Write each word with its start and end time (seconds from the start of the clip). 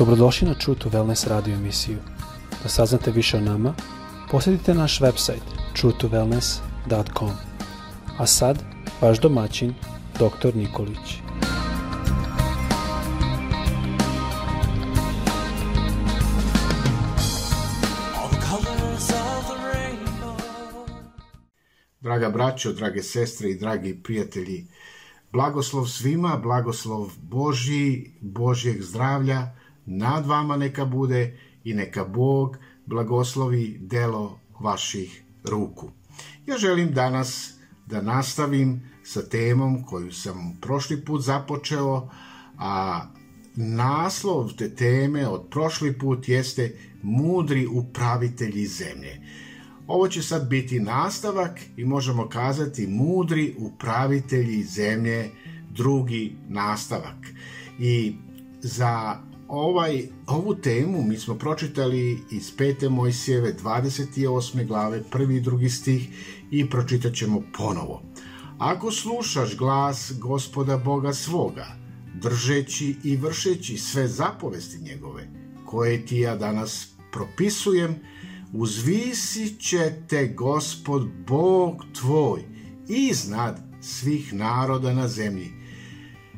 Dobrodošli 0.00 0.48
na 0.48 0.54
True 0.54 0.78
to 0.78 0.88
Wellness 0.88 1.28
radio 1.28 1.54
emisiju. 1.54 1.98
Da 2.62 2.68
saznate 2.68 3.10
više 3.10 3.36
o 3.36 3.40
nama, 3.40 3.74
posjetite 4.30 4.74
naš 4.74 5.00
website 5.00 5.44
truetowellness.com. 5.76 7.30
A 8.18 8.26
sad, 8.26 8.62
vaš 9.00 9.20
domaćin, 9.20 9.74
dr. 10.14 10.56
Nikolić. 10.56 11.20
Draga 22.00 22.30
braćo, 22.30 22.72
drage 22.72 23.02
sestre 23.02 23.50
i 23.50 23.58
dragi 23.58 24.00
prijatelji, 24.04 24.66
blagoslov 25.32 25.86
svima, 25.86 26.40
blagoslov 26.42 27.10
Božji, 27.22 28.18
Božjeg 28.20 28.82
zdravlja, 28.82 29.59
nad 29.90 30.26
vama 30.26 30.56
neka 30.56 30.84
bude 30.84 31.38
i 31.64 31.74
neka 31.74 32.04
Bog 32.04 32.56
blagoslovi 32.86 33.78
delo 33.80 34.38
vaših 34.60 35.22
ruku. 35.44 35.90
Ja 36.46 36.58
želim 36.58 36.92
danas 36.94 37.54
da 37.86 38.02
nastavim 38.02 38.90
sa 39.04 39.22
temom 39.28 39.84
koju 39.84 40.12
sam 40.12 40.58
prošli 40.60 41.04
put 41.04 41.22
započeo, 41.22 42.08
a 42.58 43.02
naslov 43.56 44.52
te 44.56 44.74
teme 44.74 45.28
od 45.28 45.48
prošli 45.50 45.98
put 45.98 46.28
jeste 46.28 46.78
Mudri 47.02 47.66
upravitelji 47.66 48.66
zemlje. 48.66 49.20
Ovo 49.86 50.08
će 50.08 50.22
sad 50.22 50.48
biti 50.48 50.80
nastavak 50.80 51.60
i 51.76 51.84
možemo 51.84 52.28
kazati 52.28 52.86
Mudri 52.86 53.54
upravitelji 53.58 54.62
zemlje 54.62 55.30
drugi 55.70 56.36
nastavak. 56.48 57.26
I 57.78 58.16
za 58.60 59.16
ovaj, 59.50 60.08
ovu 60.26 60.54
temu 60.54 61.02
mi 61.02 61.18
smo 61.18 61.34
pročitali 61.34 62.22
iz 62.30 62.56
5. 62.56 62.88
Mojsijeve 62.88 63.54
28. 63.62 64.66
glave, 64.66 65.02
prvi 65.10 65.36
i 65.36 65.40
drugi 65.40 65.68
stih 65.70 66.08
i 66.50 66.70
pročitat 66.70 67.14
ćemo 67.14 67.42
ponovo. 67.58 68.02
Ako 68.58 68.90
slušaš 68.90 69.56
glas 69.56 70.12
gospoda 70.18 70.76
Boga 70.76 71.12
svoga, 71.12 71.66
držeći 72.14 72.96
i 73.04 73.16
vršeći 73.16 73.78
sve 73.78 74.08
zapovesti 74.08 74.78
njegove, 74.78 75.28
koje 75.66 76.06
ti 76.06 76.18
ja 76.18 76.36
danas 76.36 76.88
propisujem, 77.12 77.94
uzvisit 78.52 79.60
će 79.60 79.92
te 80.08 80.26
gospod 80.26 81.08
Bog 81.26 81.84
tvoj 82.00 82.40
iznad 82.88 83.58
svih 83.80 84.34
naroda 84.34 84.92
na 84.92 85.08
zemlji 85.08 85.59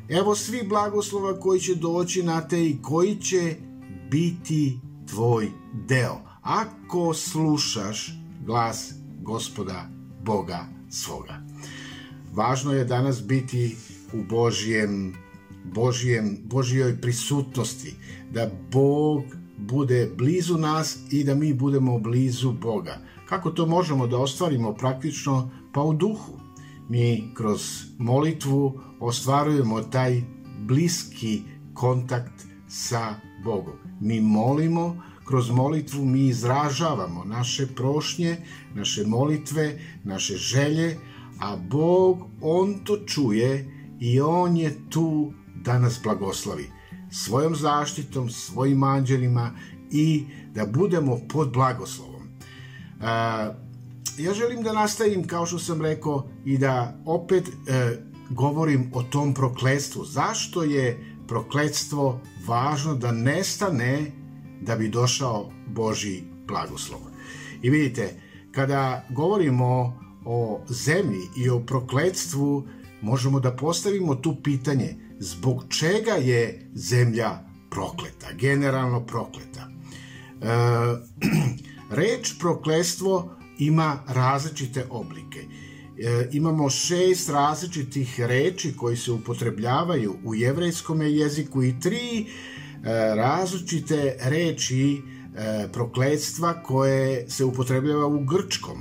Evo 0.09 0.35
svi 0.35 0.67
blagoslova 0.67 1.39
koji 1.39 1.59
će 1.59 1.75
doći 1.75 2.23
na 2.23 2.47
te 2.47 2.65
i 2.65 2.77
koji 2.81 3.15
će 3.15 3.55
biti 4.11 4.79
tvoj 5.09 5.51
deo. 5.87 6.21
Ako 6.41 7.13
slušaš 7.13 8.11
glas 8.45 8.93
gospoda 9.21 9.89
Boga 10.23 10.65
svoga. 10.89 11.41
Važno 12.33 12.73
je 12.73 12.85
danas 12.85 13.23
biti 13.23 13.75
u 14.13 14.23
Božjem, 14.29 15.13
Božjem, 15.63 16.37
Božjoj 16.43 17.01
prisutnosti, 17.01 17.95
da 18.31 18.51
Bog 18.71 19.23
bude 19.57 20.11
blizu 20.17 20.57
nas 20.57 20.97
i 21.11 21.23
da 21.23 21.35
mi 21.35 21.53
budemo 21.53 21.99
blizu 21.99 22.51
Boga. 22.51 22.97
Kako 23.29 23.51
to 23.51 23.65
možemo 23.65 24.07
da 24.07 24.17
ostvarimo 24.17 24.73
praktično? 24.73 25.51
Pa 25.73 25.81
u 25.81 25.93
duhu 25.93 26.42
mi 26.93 27.33
kroz 27.33 27.61
molitvu 27.97 28.81
ostvarujemo 28.99 29.81
taj 29.81 30.21
bliski 30.59 31.41
kontakt 31.73 32.45
sa 32.67 33.15
Bogom. 33.43 33.73
Mi 34.01 34.21
molimo, 34.21 35.03
kroz 35.25 35.49
molitvu 35.49 36.05
mi 36.05 36.27
izražavamo 36.27 37.23
naše 37.25 37.67
prošnje, 37.75 38.37
naše 38.75 39.05
molitve, 39.07 39.79
naše 40.03 40.35
želje, 40.35 40.97
a 41.39 41.55
Bog, 41.55 42.17
On 42.41 42.73
to 42.83 42.97
čuje 43.05 43.71
i 43.99 44.21
On 44.21 44.57
je 44.57 44.89
tu 44.89 45.33
da 45.55 45.79
nas 45.79 45.99
blagoslovi 46.03 46.69
svojom 47.11 47.55
zaštitom, 47.55 48.29
svojim 48.29 48.83
anđelima 48.83 49.51
i 49.91 50.25
da 50.55 50.65
budemo 50.65 51.19
pod 51.29 51.53
blagoslovom. 51.53 52.27
Ja 54.17 54.33
želim 54.33 54.63
da 54.63 54.73
nastavim, 54.73 55.27
kao 55.27 55.45
što 55.45 55.59
sam 55.59 55.81
rekao, 55.81 56.27
i 56.45 56.57
da 56.57 56.97
opet 57.05 57.47
e, 57.47 57.97
govorim 58.29 58.91
o 58.93 59.03
tom 59.03 59.33
prokledstvu. 59.33 60.05
Zašto 60.05 60.63
je 60.63 61.15
prokledstvo 61.27 62.21
važno 62.47 62.95
da 62.95 63.11
nestane 63.11 64.11
da 64.61 64.75
bi 64.75 64.89
došao 64.89 65.51
Boži 65.67 66.23
blagoslov? 66.47 66.99
I 67.61 67.69
vidite, 67.69 68.21
kada 68.51 69.05
govorimo 69.09 69.99
o 70.25 70.61
zemlji 70.69 71.21
i 71.37 71.49
o 71.49 71.59
prokledstvu, 71.59 72.67
možemo 73.01 73.39
da 73.39 73.51
postavimo 73.51 74.15
tu 74.15 74.35
pitanje 74.43 74.95
zbog 75.19 75.65
čega 75.69 76.11
je 76.11 76.69
zemlja 76.73 77.39
prokleta, 77.69 78.33
generalno 78.33 79.05
prokleta. 79.05 79.69
E, 80.41 80.47
reč 81.99 82.33
prokletstvo 82.39 83.42
ima 83.59 84.03
različite 84.07 84.85
oblike. 84.89 85.39
E, 85.97 86.29
imamo 86.31 86.69
šest 86.69 87.29
različitih 87.29 88.19
reči 88.19 88.73
koji 88.77 88.97
se 88.97 89.11
upotrebljavaju 89.11 90.15
u 90.23 90.35
jevrejskom 90.35 91.01
jeziku 91.01 91.63
i 91.63 91.79
tri 91.79 92.21
e, 92.21 92.25
različite 93.15 94.17
reči 94.21 95.01
e, 95.35 95.67
prokledstva 95.73 96.63
koje 96.63 97.29
se 97.29 97.45
upotrebljava 97.45 98.07
u 98.07 98.25
grčkom. 98.25 98.77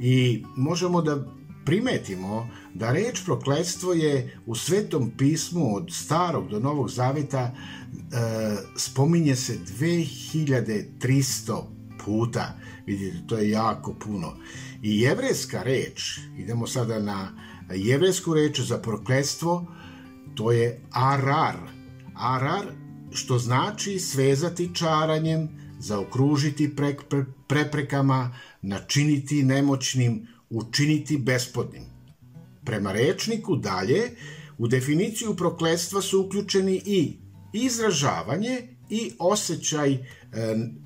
I 0.00 0.44
možemo 0.56 1.02
da 1.02 1.24
primetimo 1.64 2.48
da 2.74 2.92
reč 2.92 3.24
prokledstvo 3.24 3.92
je 3.92 4.38
u 4.46 4.54
Svetom 4.54 5.10
pismu 5.18 5.76
od 5.76 5.88
starog 5.90 6.48
do 6.48 6.60
novog 6.60 6.90
zaveta 6.90 7.40
e, 7.40 7.54
spominje 8.76 9.36
se 9.36 9.58
2300 9.78 11.62
puta. 12.04 12.58
Vidite, 12.86 13.16
to 13.26 13.36
je 13.38 13.50
jako 13.50 13.94
puno. 13.94 14.36
I 14.82 15.00
jevrejska 15.00 15.62
reč, 15.62 16.18
idemo 16.38 16.66
sada 16.66 16.98
na 16.98 17.32
jevrejsku 17.74 18.34
reč 18.34 18.60
za 18.60 18.78
prokletstvo, 18.78 19.66
to 20.34 20.52
je 20.52 20.80
arar. 20.90 21.56
Arar, 22.14 22.66
što 23.10 23.38
znači 23.38 23.98
svezati 23.98 24.74
čaranjem, 24.74 25.48
zaokružiti 25.78 26.76
pre, 26.76 26.96
pre, 27.08 27.24
preprekama, 27.48 28.36
načiniti 28.62 29.42
nemoćnim, 29.42 30.26
učiniti 30.50 31.18
bespodnim. 31.18 31.82
Prema 32.64 32.92
rečniku 32.92 33.56
dalje, 33.56 34.10
u 34.58 34.68
definiciju 34.68 35.36
prokletstva 35.36 36.02
su 36.02 36.20
uključeni 36.20 36.82
i 36.86 37.16
izražavanje 37.52 38.68
i 38.90 39.12
osjećaj 39.18 39.92
e, 39.92 40.00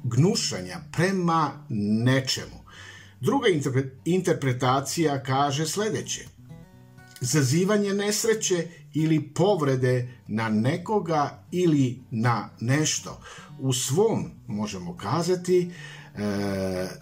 gnušanja 0.04 0.76
prema 0.92 1.66
nečemu. 2.04 2.64
Druga 3.20 3.46
interpretacija 4.04 5.22
kaže 5.22 5.66
sledeće. 5.66 6.24
Zazivanje 7.20 7.94
nesreće 7.94 8.68
ili 8.94 9.28
povrede 9.34 10.08
na 10.28 10.48
nekoga 10.48 11.44
ili 11.50 12.02
na 12.10 12.48
nešto. 12.60 13.20
U 13.58 13.72
svom, 13.72 14.30
možemo 14.46 14.96
kazati, 14.96 15.70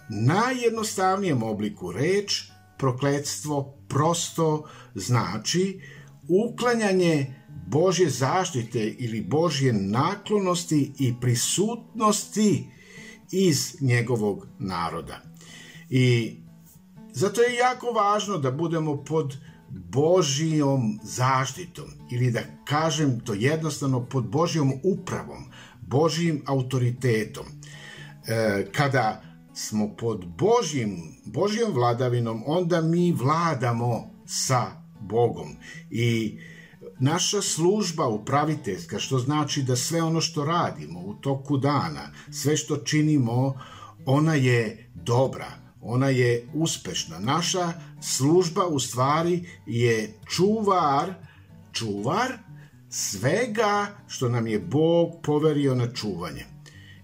najjednostavnijem 0.09 1.43
obliku 1.43 1.91
reč, 1.91 2.43
prokledstvo 2.77 3.73
prosto 3.87 4.69
znači 4.95 5.81
uklanjanje 6.27 7.35
Božje 7.65 8.09
zaštite 8.09 8.95
ili 8.99 9.21
Božje 9.21 9.73
naklonosti 9.73 10.91
i 10.99 11.13
prisutnosti 11.21 12.67
iz 13.31 13.81
njegovog 13.81 14.47
naroda. 14.59 15.21
I 15.89 16.35
zato 17.11 17.41
je 17.41 17.55
jako 17.55 17.87
važno 17.87 18.37
da 18.37 18.51
budemo 18.51 19.03
pod 19.03 19.37
Božijom 19.69 20.99
zaštitom 21.03 21.85
ili 22.11 22.31
da 22.31 22.41
kažem 22.65 23.19
to 23.19 23.33
jednostavno 23.33 24.05
pod 24.05 24.27
Božijom 24.29 24.73
upravom, 24.83 25.45
Božijim 25.81 26.41
autoritetom. 26.45 27.45
E, 28.27 28.65
kada 28.71 29.21
smo 29.53 29.95
pod 29.95 30.25
Božjim, 30.25 30.97
Božjom 31.25 31.73
vladavinom, 31.73 32.43
onda 32.45 32.81
mi 32.81 33.11
vladamo 33.11 34.11
sa 34.25 34.65
Bogom 34.99 35.55
i 35.89 36.37
naša 36.99 37.41
služba 37.41 38.07
upraviteljska, 38.07 38.99
što 38.99 39.19
znači 39.19 39.63
da 39.63 39.75
sve 39.75 40.01
ono 40.01 40.21
što 40.21 40.45
radimo 40.45 40.99
u 40.99 41.13
toku 41.13 41.57
dana, 41.57 42.11
sve 42.31 42.57
što 42.57 42.77
činimo, 42.77 43.59
ona 44.05 44.33
je 44.33 44.91
dobra, 44.95 45.51
ona 45.81 46.09
je 46.09 46.47
uspešna. 46.53 47.19
Naša 47.19 47.73
služba 48.01 48.67
u 48.67 48.79
stvari 48.79 49.49
je 49.65 50.13
čuvar, 50.25 51.13
čuvar 51.71 52.31
svega 52.89 53.87
što 54.07 54.29
nam 54.29 54.47
je 54.47 54.59
Bog 54.59 55.09
poverio 55.23 55.75
na 55.75 55.93
čuvanje. 55.93 56.45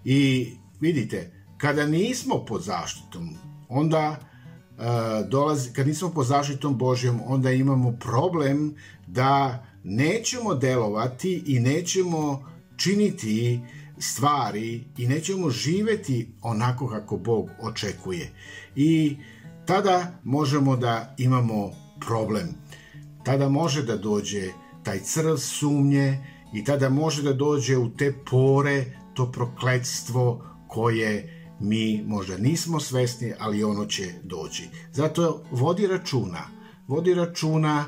I 0.04 0.50
vidite, 0.80 1.32
kada 1.58 1.86
nismo 1.86 2.44
pod 2.44 2.62
zaštitom, 2.62 3.36
onda 3.68 4.10
uh, 4.10 5.28
dolazi, 5.28 5.72
kad 5.72 5.86
nismo 5.86 6.10
pod 6.10 6.26
zaštitom 6.26 6.78
Božjom, 6.78 7.20
onda 7.26 7.50
imamo 7.50 7.92
problem 8.00 8.74
da 9.06 9.66
nećemo 9.84 10.54
delovati 10.54 11.42
i 11.46 11.60
nećemo 11.60 12.48
činiti 12.76 13.60
stvari 13.98 14.84
i 14.98 15.06
nećemo 15.06 15.50
živeti 15.50 16.28
onako 16.42 16.88
kako 16.88 17.16
Bog 17.16 17.48
očekuje. 17.62 18.32
I 18.76 19.16
tada 19.66 20.20
možemo 20.24 20.76
da 20.76 21.14
imamo 21.18 21.70
problem. 22.06 22.48
Tada 23.24 23.48
može 23.48 23.82
da 23.82 23.96
dođe 23.96 24.48
taj 24.84 25.00
crv 25.00 25.36
sumnje 25.36 26.18
i 26.54 26.64
tada 26.64 26.88
može 26.88 27.22
da 27.22 27.32
dođe 27.32 27.76
u 27.76 27.90
te 27.90 28.14
pore 28.30 28.84
to 29.14 29.32
prokledstvo 29.32 30.44
koje 30.68 31.42
mi 31.60 32.02
možda 32.06 32.36
nismo 32.36 32.80
svesni, 32.80 33.32
ali 33.38 33.64
ono 33.64 33.86
će 33.86 34.12
doći. 34.22 34.68
Zato 34.92 35.44
vodi 35.50 35.86
računa, 35.86 36.42
vodi 36.88 37.14
računa 37.14 37.84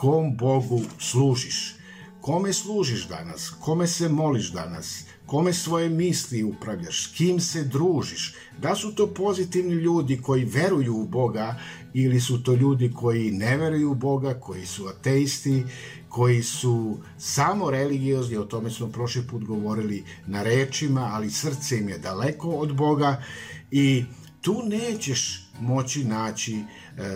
kom 0.00 0.36
Bogu 0.36 0.80
služiš. 0.98 1.74
Kome 2.20 2.52
služiš 2.52 3.08
danas? 3.08 3.50
Kome 3.60 3.86
se 3.86 4.08
moliš 4.08 4.52
danas? 4.52 5.04
Kome 5.26 5.52
svoje 5.52 5.88
misli 5.88 6.42
upravljaš? 6.42 7.06
Kim 7.06 7.40
se 7.40 7.64
družiš? 7.64 8.34
Da 8.58 8.74
su 8.74 8.94
to 8.94 9.06
pozitivni 9.14 9.74
ljudi 9.74 10.20
koji 10.22 10.44
veruju 10.44 10.96
u 10.96 11.06
Boga 11.06 11.60
ili 11.94 12.20
su 12.20 12.42
to 12.42 12.54
ljudi 12.54 12.92
koji 12.94 13.30
ne 13.30 13.56
veruju 13.56 13.90
u 13.90 13.94
Boga, 13.94 14.34
koji 14.40 14.66
su 14.66 14.86
ateisti, 14.86 15.64
koji 16.08 16.42
su 16.42 16.98
samo 17.18 17.70
religiozni, 17.70 18.36
o 18.36 18.44
tome 18.44 18.70
smo 18.70 18.88
prošli 18.88 19.22
put 19.30 19.44
govorili 19.44 20.04
na 20.26 20.42
rečima, 20.42 21.10
ali 21.12 21.30
srce 21.30 21.78
im 21.78 21.88
je 21.88 21.98
daleko 21.98 22.50
od 22.50 22.76
Boga 22.76 23.22
i 23.70 24.04
tu 24.40 24.62
nećeš 24.64 25.47
moći 25.60 26.04
naći 26.04 26.56
e, 26.56 26.64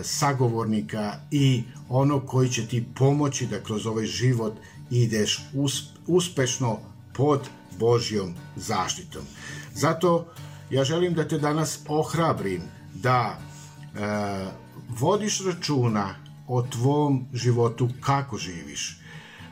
sagovornika 0.03 1.19
i 1.31 1.63
ono 1.89 2.19
koji 2.19 2.49
će 2.49 2.67
ti 2.67 2.85
pomoći 2.95 3.47
da 3.47 3.63
kroz 3.63 3.85
ovaj 3.85 4.05
život 4.05 4.53
ideš 4.91 5.41
uspešno 6.07 6.79
pod 7.13 7.49
Božjom 7.79 8.33
zaštitom. 8.55 9.21
Zato 9.73 10.25
ja 10.69 10.83
želim 10.83 11.13
da 11.13 11.27
te 11.27 11.37
danas 11.37 11.79
ohrabrim 11.87 12.61
da 12.93 13.37
e, 13.37 13.99
vodiš 14.89 15.45
računa 15.45 16.15
o 16.47 16.61
tvom 16.61 17.25
životu 17.33 17.89
kako 18.01 18.37
živiš. 18.37 18.99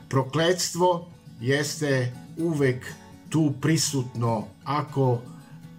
Prokledstvo 0.08 1.08
jeste 1.40 2.12
uvek 2.38 2.94
tu 3.28 3.52
prisutno 3.60 4.46
ako 4.64 5.20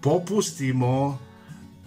popustimo 0.02 1.20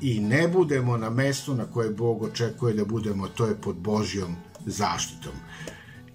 i 0.00 0.20
ne 0.20 0.48
budemo 0.48 0.96
na 0.96 1.10
mestu 1.10 1.54
na 1.54 1.64
koje 1.64 1.90
Bog 1.90 2.22
očekuje 2.22 2.74
da 2.74 2.84
budemo, 2.84 3.28
to 3.28 3.46
je 3.46 3.54
pod 3.54 3.76
Božjom 3.76 4.36
zaštitom. 4.66 5.32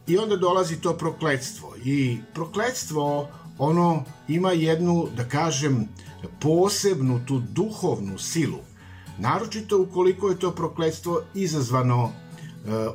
I 0.08 0.18
onda 0.18 0.36
dolazi 0.38 0.82
to 0.82 0.98
prokledstvo. 0.98 1.76
I 1.86 2.18
prokledstvo, 2.34 3.30
ono 3.58 4.04
ima 4.28 4.52
jednu, 4.52 5.08
da 5.18 5.24
kažem, 5.24 5.88
posebnu 6.42 7.22
tu 7.26 7.40
duhovnu 7.40 8.18
silu. 8.18 8.60
Naročito 9.18 9.82
ukoliko 9.82 10.30
je 10.30 10.40
to 10.40 10.52
prokledstvo 10.52 11.22
izazvano 11.34 12.10
e, 12.10 12.12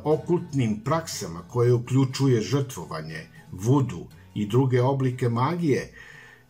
okultnim 0.05 0.81
praksama 0.85 1.43
koje 1.49 1.73
uključuje 1.73 2.41
žrtvovanje, 2.41 3.27
vudu 3.53 4.07
i 4.35 4.47
druge 4.47 4.83
oblike 4.83 5.29
magije 5.29 5.93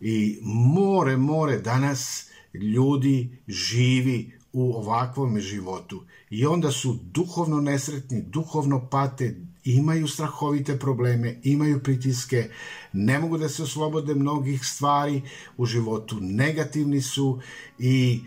i 0.01 0.39
more, 0.43 1.17
more 1.17 1.57
danas 1.57 2.29
ljudi 2.61 3.41
živi 3.47 4.37
u 4.53 4.73
ovakvom 4.73 5.39
životu 5.39 6.03
i 6.29 6.45
onda 6.45 6.71
su 6.71 6.99
duhovno 7.03 7.61
nesretni, 7.61 8.21
duhovno 8.21 8.89
pate, 8.89 9.35
imaju 9.63 10.07
strahovite 10.07 10.79
probleme, 10.79 11.39
imaju 11.43 11.83
pritiske, 11.83 12.49
ne 12.93 13.19
mogu 13.19 13.37
da 13.37 13.49
se 13.49 13.63
oslobode 13.63 14.15
mnogih 14.15 14.65
stvari 14.65 15.21
u 15.57 15.65
životu, 15.65 16.17
negativni 16.21 17.01
su 17.01 17.39
i 17.79 18.19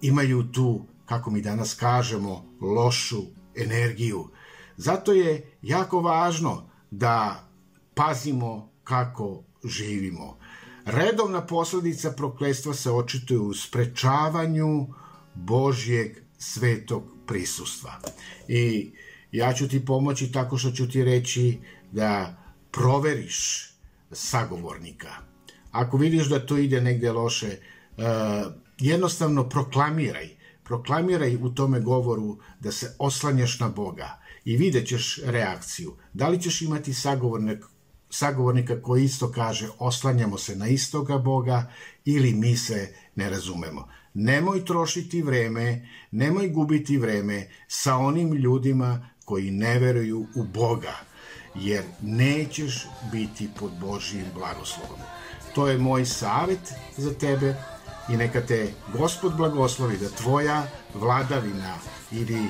imaju 0.00 0.52
tu, 0.52 0.84
kako 1.06 1.30
mi 1.30 1.42
danas 1.42 1.74
kažemo, 1.74 2.44
lošu 2.60 3.22
energiju. 3.56 4.28
Zato 4.76 5.12
je 5.12 5.52
jako 5.62 6.00
važno 6.00 6.70
da 6.90 7.48
pazimo 7.94 8.70
kako 8.84 9.44
živimo. 9.64 10.38
Redovna 10.86 11.46
posledica 11.46 12.12
prokletstva 12.12 12.74
se 12.74 12.90
očituje 12.90 13.40
u 13.40 13.54
sprečavanju 13.54 14.86
Božjeg 15.34 16.16
svetog 16.38 17.02
prisustva. 17.26 18.00
I 18.48 18.90
ja 19.32 19.52
ću 19.52 19.68
ti 19.68 19.84
pomoći 19.84 20.32
tako 20.32 20.58
što 20.58 20.70
ću 20.70 20.88
ti 20.88 21.04
reći 21.04 21.58
da 21.92 22.36
proveriš 22.70 23.70
sagovornika. 24.12 25.12
Ako 25.70 25.96
vidiš 25.96 26.28
da 26.28 26.46
to 26.46 26.56
ide 26.56 26.80
negde 26.80 27.12
loše, 27.12 27.58
jednostavno 28.78 29.48
proklamiraj. 29.48 30.28
Proklamiraj 30.64 31.36
u 31.36 31.54
tome 31.54 31.80
govoru 31.80 32.38
da 32.60 32.72
se 32.72 32.94
oslanjaš 32.98 33.60
na 33.60 33.68
Boga 33.68 34.20
i 34.44 34.56
vidjet 34.56 34.88
ćeš 34.88 35.20
reakciju. 35.24 35.96
Da 36.12 36.28
li 36.28 36.42
ćeš 36.42 36.62
imati 36.62 36.94
sagovornik, 36.94 37.64
sagovornika 38.18 38.82
koji 38.82 39.04
isto 39.04 39.32
kaže 39.32 39.68
oslanjamo 39.78 40.38
se 40.38 40.56
na 40.56 40.66
istoga 40.66 41.18
Boga 41.18 41.72
ili 42.04 42.32
mi 42.34 42.56
se 42.56 42.94
ne 43.14 43.30
razumemo. 43.30 43.88
Nemoj 44.14 44.64
trošiti 44.64 45.22
vreme, 45.22 45.88
nemoj 46.10 46.48
gubiti 46.48 46.98
vreme 46.98 47.48
sa 47.68 47.96
onim 47.96 48.32
ljudima 48.32 49.08
koji 49.24 49.50
ne 49.50 49.78
veruju 49.78 50.26
u 50.34 50.44
Boga, 50.44 50.94
jer 51.54 51.82
nećeš 52.02 52.86
biti 53.12 53.48
pod 53.60 53.70
Božijim 53.80 54.26
blagoslovom. 54.34 55.00
To 55.54 55.68
je 55.68 55.78
moj 55.78 56.06
savet 56.06 56.72
za 56.96 57.14
tebe 57.14 57.54
i 58.08 58.16
neka 58.16 58.40
te 58.40 58.72
Gospod 58.92 59.36
blagoslovi 59.36 59.96
da 59.96 60.08
tvoja 60.08 60.66
vladavina 60.94 61.74
ili 62.10 62.46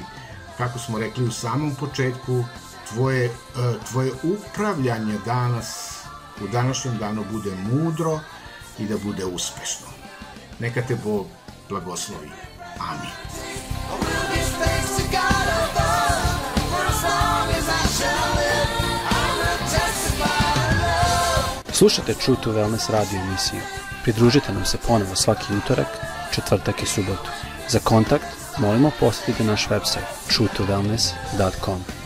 kako 0.58 0.78
smo 0.78 0.98
rekli 0.98 1.24
u 1.24 1.30
samom 1.30 1.74
početku 1.80 2.44
tvoje, 2.88 3.24
e, 3.24 3.30
tvoje 3.90 4.12
upravljanje 4.22 5.18
danas 5.24 5.96
u 6.40 6.48
današnjem 6.48 6.98
danu 6.98 7.24
bude 7.32 7.50
mudro 7.54 8.20
i 8.78 8.86
da 8.86 8.96
bude 8.98 9.24
uspešno. 9.24 9.86
Neka 10.58 10.82
te 10.82 10.96
Bog 11.04 11.26
blagoslovi. 11.68 12.30
Amin. 12.78 13.10
Slušate 21.72 22.14
True 22.14 22.36
to 22.42 22.52
Wellness 22.52 22.90
radio 22.90 23.20
emisiju. 23.20 23.60
Pridružite 24.02 24.52
nam 24.52 24.64
se 24.64 24.78
ponovo 24.86 25.16
svaki 25.16 25.54
utorak, 25.64 25.86
četvrtak 26.34 26.82
i 26.82 26.86
subotu. 26.86 27.30
Za 27.68 27.78
kontakt 27.78 28.24
molimo 28.58 28.90
posjetite 29.00 29.44
naš 29.44 29.68
website 29.68 30.06
truetowellness.com. 30.28 32.05